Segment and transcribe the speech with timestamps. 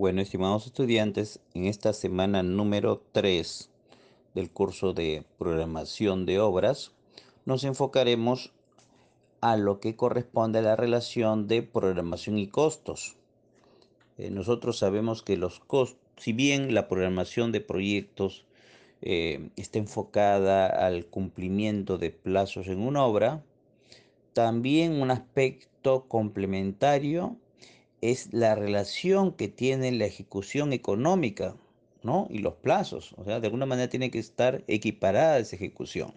[0.00, 3.68] Bueno, estimados estudiantes, en esta semana número 3
[4.34, 6.92] del curso de programación de obras,
[7.44, 8.50] nos enfocaremos
[9.42, 13.18] a lo que corresponde a la relación de programación y costos.
[14.16, 18.46] Eh, nosotros sabemos que los costos, si bien la programación de proyectos
[19.02, 23.44] eh, está enfocada al cumplimiento de plazos en una obra,
[24.32, 27.36] también un aspecto complementario
[28.00, 31.56] es la relación que tiene la ejecución económica,
[32.02, 32.26] ¿no?
[32.30, 33.14] Y los plazos.
[33.16, 36.14] O sea, de alguna manera tiene que estar equiparada esa ejecución.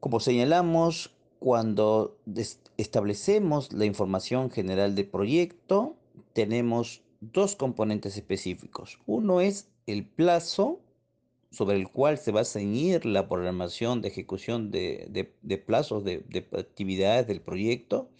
[0.00, 2.18] Como señalamos, cuando
[2.76, 5.96] establecemos la información general del proyecto,
[6.32, 8.98] tenemos dos componentes específicos.
[9.06, 10.80] Uno es el plazo
[11.56, 17.26] sobre el cual se va a ceñir la programación de ejecución de, plazos de, actividades
[17.26, 18.10] del proyecto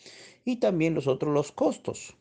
[0.46, 2.16] y también los otros los costos.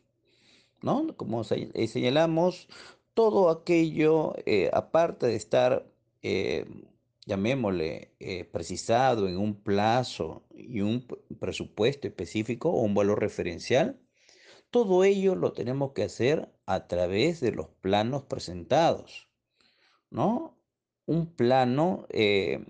[0.82, 1.16] ¿no?
[1.16, 2.68] Como eh, señalamos,
[3.14, 5.86] todo aquello, eh, aparte de estar,
[6.22, 6.66] eh,
[7.24, 8.10] llamémosle,
[8.52, 11.06] precisado en un plazo y un
[11.40, 13.98] presupuesto específico o un valor referencial,
[14.70, 19.28] todo ello lo tenemos que hacer a través de los planos presentados,
[20.10, 20.55] ¿no?
[21.06, 22.64] Un plano eh,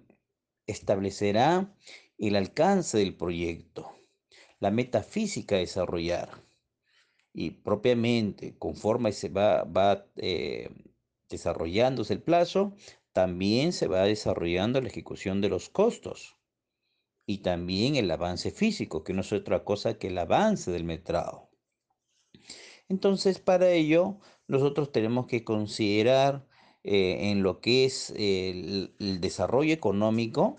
[0.67, 1.75] establecerá
[2.19, 3.93] el alcance del proyecto,
[4.61, 6.43] la metafísica a desarrollar
[7.33, 10.71] y propiamente conforme se va, va eh,
[11.29, 12.75] desarrollándose el plazo,
[13.13, 16.37] también se va desarrollando la ejecución de los costos
[17.27, 21.51] y también el avance físico, que no es otra cosa que el avance del metrado.
[22.89, 26.47] Entonces, para ello, nosotros tenemos que considerar
[26.89, 30.57] eh, en lo que es el, desarrollo económico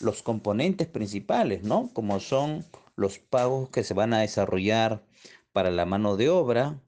[0.00, 1.90] los componentes principales, ¿no?
[1.92, 2.64] Como son
[2.96, 5.04] los pagos que se van a desarrollar
[5.52, 6.80] para la mano de obra,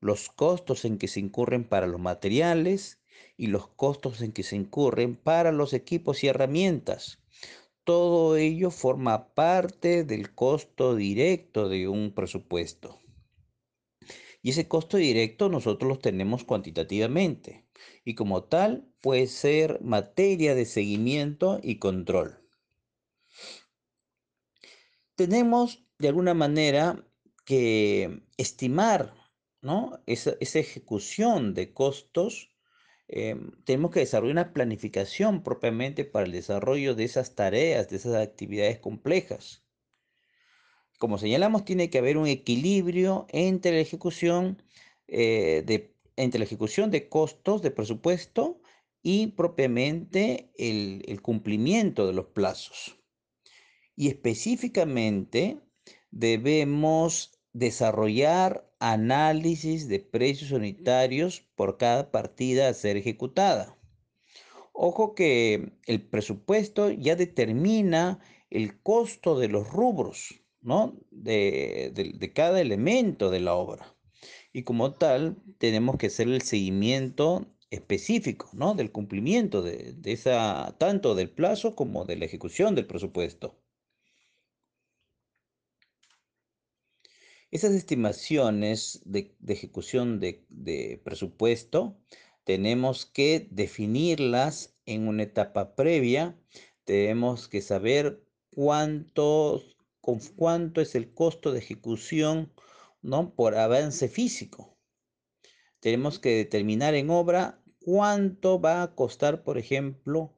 [0.00, 2.98] los costos en que se incurren para los materiales
[3.36, 7.18] y los costos en que se incurren para los equipos y herramientas.
[7.84, 12.98] Todo ello forma parte del costo directo de un presupuesto.
[14.42, 17.66] Y ese costo directo nosotros los tenemos cuantitativamente
[18.04, 22.38] y como tal puede ser materia de seguimiento y control.
[25.14, 27.06] Tenemos de alguna manera
[27.44, 29.14] que estimar
[29.60, 30.02] ¿no?
[30.06, 32.50] esa, ejecución de costos.
[33.08, 38.14] Eh, tenemos que desarrollar una planificación propiamente para el desarrollo de esas tareas, de esas
[38.14, 39.64] actividades complejas.
[41.00, 44.62] Como señalamos, tiene que haber un equilibrio entre la ejecución
[45.08, 48.60] eh, de entre la ejecución de costos de presupuesto
[49.02, 52.98] y propiamente el, cumplimiento de los plazos.
[53.96, 55.58] Y específicamente
[56.10, 63.74] debemos desarrollar análisis de precios unitarios por cada partida a ser ejecutada.
[64.74, 70.94] Ojo que el presupuesto ya determina el costo de los rubros, ¿no?
[71.10, 73.94] de cada elemento de la obra
[74.52, 78.74] y como tal tenemos que hacer el seguimiento específico, ¿no?
[78.74, 83.56] Del cumplimiento de, esa, tanto del plazo como de la ejecución del presupuesto.
[87.50, 91.96] Esas estimaciones de, ejecución de, de, presupuesto
[92.44, 96.38] tenemos que definirlas en una etapa previa.
[96.84, 99.62] Tenemos que saber cuánto,
[100.00, 102.52] con cuánto es el costo de ejecución
[103.02, 103.34] ¿no?
[103.34, 104.76] Por avance físico.
[105.80, 110.36] Tenemos que determinar en obra cuánto va a costar, por ejemplo,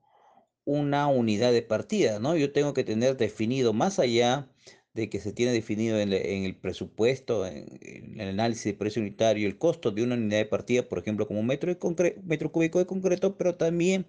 [0.65, 2.37] una unidad de partida, ¿no?
[2.37, 4.49] Yo tengo que tener definido más allá
[4.95, 9.59] de que se tiene definido en, el presupuesto, en, el análisis de precio unitario, el
[9.59, 12.87] costo de una unidad de partida, por ejemplo, como un metro, de metro cúbico de
[12.87, 14.07] concreto, pero también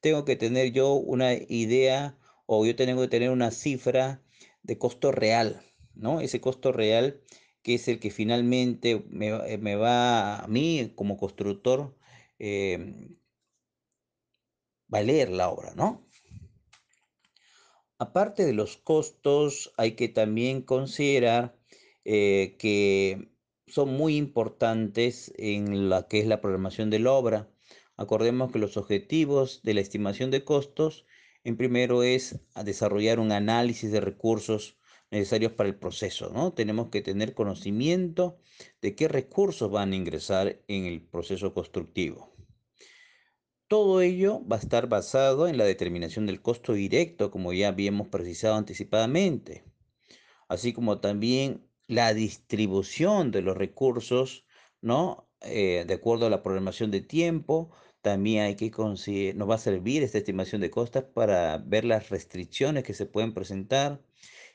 [0.00, 4.22] tengo que tener yo una idea o yo tengo que tener una cifra
[4.66, 5.62] de costo real,
[5.94, 6.20] ¿no?
[6.20, 7.22] Ese costo real
[7.62, 11.96] que es el que finalmente me, eh, va a mí como constructor
[12.38, 13.16] em,
[14.88, 16.06] valer la obra, ¿no?
[17.98, 21.56] Aparte de los costos, hay que también considerar
[22.04, 23.30] eh, que
[23.66, 27.50] son muy importantes en la que es la programación de la obra.
[27.96, 31.06] Acordemos que los objetivos de la estimación de costos,
[31.46, 34.78] en primero es desarrollar un análisis de recursos
[35.12, 36.52] necesarios para el proceso, ¿no?
[36.52, 38.38] Tenemos que tener conocimiento
[38.82, 42.34] de qué recursos van a ingresar en el proceso constructivo.
[43.68, 48.08] Todo ello va a estar basado en la determinación del costo directo, como ya habíamos
[48.08, 49.64] precisado anticipadamente,
[50.48, 54.46] así como también la distribución de los recursos
[54.80, 55.28] ¿no?
[55.42, 57.70] Eh, de acuerdo a la programación de tiempo,
[58.06, 62.08] también hay que conseguir, nos va a servir esta estimación de costas para ver las
[62.08, 64.00] restricciones que se pueden presentar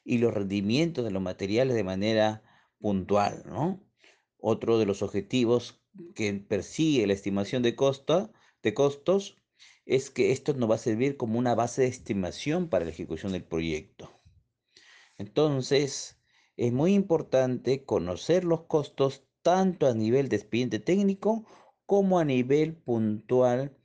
[0.06, 2.44] y los rendimientos de los materiales de manera
[2.80, 3.83] puntual, ¿no?
[4.38, 5.83] Otro de los objetivos
[6.15, 8.31] que persigue la estimación de, costa,
[8.63, 9.36] de costos
[9.86, 13.33] es que esto nos va a servir como una base de estimación para la ejecución
[13.33, 14.09] del proyecto.
[15.18, 16.21] Entonces,
[16.56, 21.45] es muy importante conocer los costos tanto a nivel de expediente técnico
[21.91, 23.75] como a nivel puntual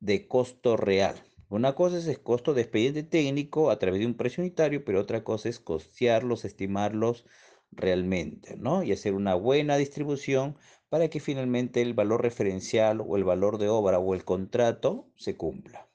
[0.00, 1.14] de costo real.
[1.48, 5.00] Una cosa es el costo de expediente técnico a través de un precio unitario, pero
[5.00, 7.24] otra cosa es costearlos, estimarlos
[7.70, 8.82] realmente, ¿no?
[8.82, 10.58] Y hacer una buena distribución
[10.90, 15.38] para que finalmente el valor referencial o el valor de obra o el contrato se
[15.38, 15.88] cumpla.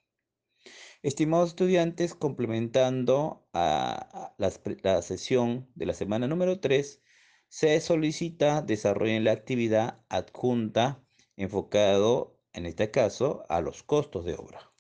[1.03, 7.03] Estimados estudiantes, complementando a la, sesión de la semana número 3,
[7.47, 11.02] se solicita desarrollen la actividad adjunta
[11.38, 14.71] enfocado, en este caso, a los costos de obra.